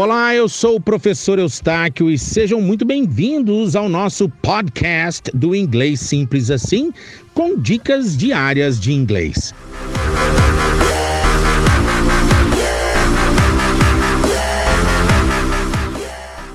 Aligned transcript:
Olá, 0.00 0.32
eu 0.32 0.48
sou 0.48 0.76
o 0.76 0.80
professor 0.80 1.40
Eustáquio 1.40 2.08
e 2.08 2.16
sejam 2.16 2.60
muito 2.60 2.84
bem-vindos 2.84 3.74
ao 3.74 3.88
nosso 3.88 4.28
podcast 4.28 5.28
do 5.34 5.56
Inglês 5.56 5.98
Simples 5.98 6.52
Assim, 6.52 6.92
com 7.34 7.56
dicas 7.56 8.16
diárias 8.16 8.78
de 8.78 8.92
inglês. 8.92 9.52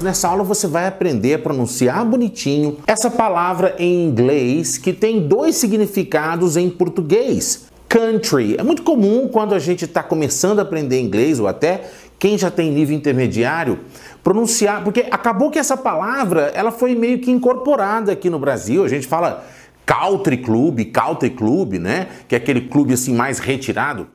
Nessa 0.02 0.30
aula 0.30 0.45
você 0.45 0.66
vai 0.66 0.88
aprender 0.88 1.34
a 1.34 1.39
pronunciar 1.39 2.05
bonitinho 2.05 2.77
essa 2.88 3.12
palavra 3.12 3.75
em 3.77 4.05
inglês 4.07 4.77
que 4.77 4.94
tem 4.94 5.27
dois 5.27 5.57
significados 5.57 6.55
em 6.55 6.70
português. 6.70 7.66
Country. 7.89 8.55
É 8.57 8.63
muito 8.63 8.81
comum 8.81 9.27
quando 9.27 9.53
a 9.53 9.59
gente 9.59 9.85
está 9.85 10.02
começando 10.02 10.57
a 10.57 10.63
aprender 10.63 10.99
inglês 10.99 11.39
ou 11.39 11.48
até 11.48 11.91
quem 12.23 12.38
já 12.38 12.50
tem 12.50 12.72
nível 12.72 12.95
intermediário 12.95 13.82
pronunciar, 14.23 14.82
porque 14.82 15.08
acabou 15.12 15.52
que 15.52 15.59
essa 15.59 15.76
palavra 15.76 16.54
ela 16.55 16.72
foi 16.72 16.96
meio 16.96 17.20
que 17.20 17.30
incorporada 17.30 18.13
aqui 18.13 18.30
no 18.30 18.40
Brasil. 18.40 18.86
A 18.86 18.88
gente 18.88 19.05
fala 19.05 19.44
country 19.86 20.38
club, 20.38 20.86
country 20.86 21.32
club, 21.32 21.73
né? 21.73 22.08
Que 22.26 22.36
é 22.36 22.38
aquele 22.38 22.62
clube 22.70 22.94
assim 22.94 23.13
mais 23.13 23.40
retirado. 23.40 24.08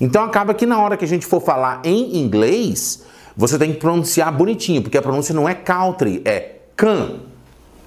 Então 0.00 0.24
acaba 0.24 0.54
que 0.54 0.64
na 0.64 0.80
hora 0.80 0.96
que 0.96 1.04
a 1.04 1.08
gente 1.08 1.26
for 1.26 1.42
falar 1.42 1.82
em 1.84 2.16
inglês, 2.16 3.04
você 3.36 3.58
tem 3.58 3.74
que 3.74 3.78
pronunciar 3.78 4.34
bonitinho, 4.34 4.80
porque 4.80 4.96
a 4.96 5.02
pronúncia 5.02 5.34
não 5.34 5.46
é 5.46 5.52
country, 5.54 6.22
é 6.24 6.60
can, 6.74 7.20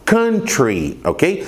country, 0.06 1.00
ok? 1.04 1.48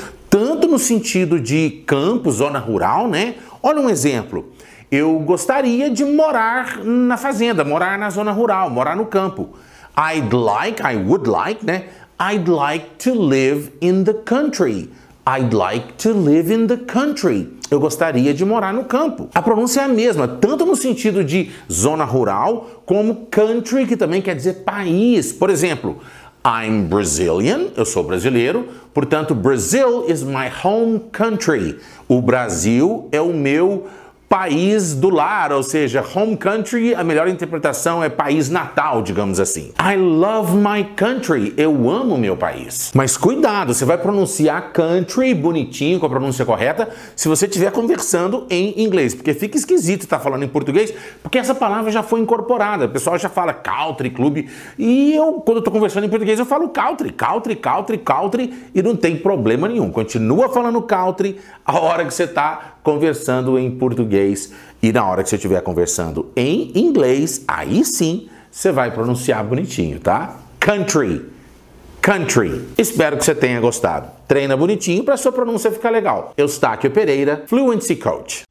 No 0.72 0.80
sentido 0.80 1.38
de 1.38 1.84
campo, 1.86 2.32
zona 2.32 2.58
rural, 2.58 3.10
né? 3.10 3.36
Olha 3.62 3.82
um 3.82 3.90
exemplo. 3.90 4.54
Eu 4.90 5.20
gostaria 5.20 5.90
de 5.90 6.06
morar 6.06 6.82
na 6.82 7.18
fazenda, 7.18 7.66
morar 7.66 8.00
na 8.00 8.10
zona 8.10 8.32
rural, 8.32 8.70
morar 8.70 8.96
no 8.96 9.06
campo. 9.06 9.50
I'd 9.98 10.34
like, 10.34 10.82
I 10.82 10.96
would 10.96 11.30
like, 11.30 11.66
né? 11.66 11.88
I'd 12.18 12.50
like 12.50 12.86
to 13.00 13.14
live 13.14 13.74
in 13.82 14.06
the 14.06 14.14
country. 14.14 14.90
I'd 15.28 15.54
like 15.54 15.98
to 15.98 16.14
live 16.14 16.50
in 16.50 16.68
the 16.68 16.78
country. 16.78 17.50
Eu 17.70 17.78
gostaria 17.78 18.34
de 18.34 18.46
morar 18.46 18.74
no 18.74 18.86
campo. 18.86 19.28
A 19.36 19.42
pronúncia 19.42 19.82
é 19.82 19.84
a 19.84 19.90
mesma, 19.90 20.26
tanto 20.26 20.66
no 20.66 20.78
sentido 20.78 21.22
de 21.22 21.52
zona 21.70 22.06
rural, 22.06 22.82
como 22.86 23.28
country, 23.30 23.86
que 23.86 23.98
também 23.98 24.22
quer 24.22 24.38
dizer 24.38 24.64
país. 24.64 25.34
Por 25.34 25.50
exemplo, 25.50 26.00
I'm 26.44 26.88
Brazilian, 26.88 27.68
eu 27.78 27.86
sou 27.86 28.04
brasileiro, 28.04 28.68
portanto, 28.96 29.36
Brazil 29.36 30.06
is 30.08 30.24
my 30.24 30.50
home 30.64 31.00
country. 31.12 31.78
O 32.08 32.20
Brasil 32.20 33.08
é 33.12 33.22
o 33.22 33.32
meu 33.32 33.88
país 34.32 34.94
do 34.94 35.10
lar, 35.10 35.52
ou 35.52 35.62
seja, 35.62 36.02
home 36.16 36.38
country, 36.38 36.96
a 36.96 37.04
melhor 37.04 37.28
interpretação 37.28 38.02
é 38.02 38.08
país 38.08 38.50
natal, 38.50 39.02
digamos 39.02 39.42
assim. 39.42 39.74
I 39.78 39.98
love 39.98 40.56
my 40.56 40.86
country, 40.96 41.54
eu 41.58 41.90
amo 41.90 42.18
meu 42.18 42.38
país. 42.38 42.94
Mas 42.96 43.18
cuidado, 43.18 43.74
você 43.74 43.84
vai 43.84 43.98
pronunciar 43.98 44.72
country 44.72 45.34
bonitinho, 45.34 46.00
com 46.00 46.06
a 46.06 46.10
pronúncia 46.10 46.46
correta, 46.46 46.88
se 47.14 47.28
você 47.28 47.46
estiver 47.46 47.74
conversando 47.74 48.48
em 48.50 48.82
inglês, 48.82 49.14
porque 49.14 49.34
fica 49.34 49.58
esquisito 49.58 50.04
estar 50.04 50.20
falando 50.20 50.44
em 50.44 50.48
português, 50.48 50.94
porque 51.22 51.38
essa 51.38 51.54
palavra 51.54 51.92
já 51.92 52.02
foi 52.02 52.22
incorporada. 52.22 52.86
O 52.86 52.90
pessoal 52.90 53.20
já 53.20 53.28
fala 53.28 53.52
country, 53.54 54.10
clube, 54.12 54.50
e 54.80 55.14
eu, 55.14 55.42
quando 55.46 55.58
estou 55.58 55.74
conversando 55.74 56.06
em 56.06 56.10
português, 56.10 56.40
eu 56.40 56.46
falo 56.46 56.70
country, 56.70 57.12
country, 57.12 57.58
country, 57.58 57.98
country, 57.98 58.54
e 58.74 58.82
não 58.82 58.96
tem 58.96 59.18
problema 59.18 59.68
nenhum. 59.68 59.92
Continua 59.92 60.48
falando 60.48 60.82
country 60.84 61.38
a 61.66 61.78
hora 61.78 62.06
que 62.06 62.14
você 62.14 62.24
está 62.24 62.78
conversando 62.84 63.58
em 63.58 63.72
português 63.72 64.54
e 64.82 64.92
na 64.92 65.06
hora 65.06 65.24
que 65.24 65.30
você 65.30 65.36
estiver 65.36 65.62
conversando 65.62 66.32
em 66.36 66.72
inglês, 66.76 67.44
aí 67.48 67.86
sim 67.86 68.28
você 68.50 68.72
vai 68.72 68.92
pronunciar 68.92 69.44
bonitinho, 69.44 70.00
tá? 70.00 70.38
Country. 70.60 71.26
Country. 72.02 72.68
Espero 72.78 73.18
que 73.18 73.24
você 73.24 73.36
tenha 73.36 73.60
gostado. 73.60 74.10
Treina 74.28 74.58
bonitinho 74.58 75.04
para 75.04 75.18
sua 75.18 75.32
pronúncia 75.32 75.72
ficar 75.72 75.92
legal. 75.92 76.34
Eustáquio 76.36 76.90
Pereira, 76.92 77.44
Fluency 77.48 77.96
Coach. 77.96 78.44